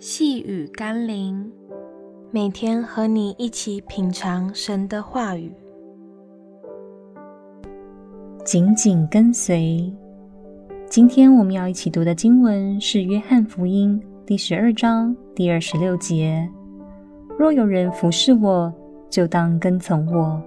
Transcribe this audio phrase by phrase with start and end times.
[0.00, 1.50] 细雨甘霖，
[2.30, 5.52] 每天和你一起品尝神的话语，
[8.44, 9.92] 紧紧跟随。
[10.88, 16.48] 今天我们要一起读的经文是《约翰福音》第十二章第二十六节
[17.36, 18.72] ：“若有人服侍我，
[19.10, 20.40] 就当跟从我；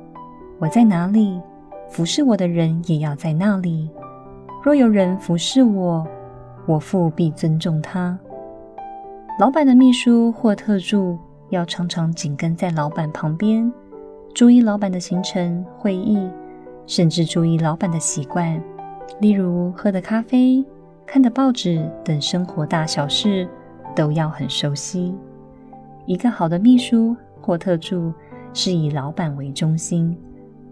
[0.59, 1.37] 我在哪里，
[1.89, 3.89] 服侍我的人也要在那里。
[4.63, 6.07] 若有人服侍我，
[6.65, 8.17] 我父必尊重他。
[9.39, 11.17] 老板的秘书或特助
[11.49, 13.71] 要常常紧跟在老板旁边，
[14.35, 16.29] 注意老板的行程、会议，
[16.85, 18.61] 甚至注意老板的习惯，
[19.19, 20.63] 例如喝的咖啡、
[21.05, 23.47] 看的报纸等生活大小事，
[23.95, 25.15] 都要很熟悉。
[26.05, 28.13] 一个好的秘书或特助
[28.53, 30.15] 是以老板为中心，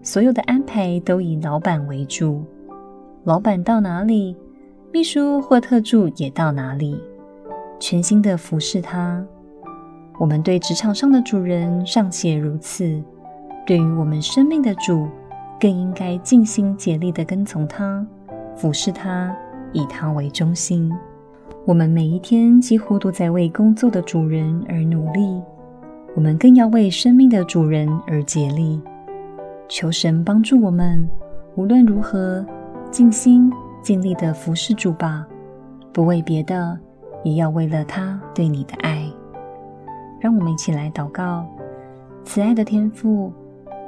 [0.02, 2.44] 所有的安排都以老板为主。
[3.24, 4.36] 老板到哪里，
[4.92, 7.02] 秘书或特助也到哪里，
[7.80, 9.24] 全心的服侍他。
[10.18, 13.02] 我们对职场上的主人尚且如此，
[13.66, 15.08] 对于我们生命的主，
[15.58, 18.06] 更应该尽心竭力的跟从他，
[18.54, 19.34] 服侍他，
[19.72, 20.92] 以他为中心。
[21.64, 25.40] 我们每一天几乎都在为工作的主人而努力，
[26.14, 28.80] 我们更要为生命的主人而竭力。
[29.68, 31.08] 求神帮助我们，
[31.56, 32.44] 无论如何。
[32.90, 33.48] 尽心
[33.80, 35.24] 尽力的服侍主吧，
[35.92, 36.76] 不为别的，
[37.22, 39.06] 也要为了他对你的爱。
[40.20, 41.46] 让我们一起来祷告：
[42.24, 43.32] 慈爱的天父，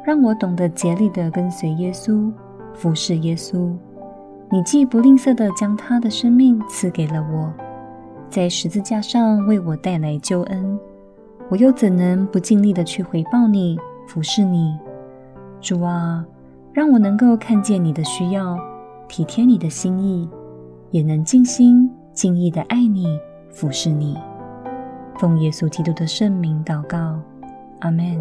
[0.04, 2.32] 让我懂得竭力的跟随耶稣，
[2.74, 3.70] 服侍耶稣。
[4.50, 7.52] 你既不吝啬的将他的生命赐给了我，
[8.28, 10.78] 在十字架上为我带来救恩，
[11.48, 14.76] 我又怎能不尽力的去回报你，服侍你？
[15.60, 16.24] 主啊，
[16.72, 18.58] 让我能够看见你的需要。
[19.08, 20.26] 体贴你的心意，
[20.90, 23.18] 也能尽心敬意的爱你、
[23.50, 24.18] 俯视你。
[25.18, 27.20] 奉耶稣基督的圣名祷告，
[27.80, 28.20] 阿门。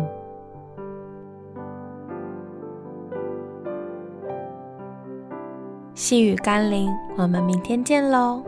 [5.94, 8.44] 细雨甘霖，我们明天见喽。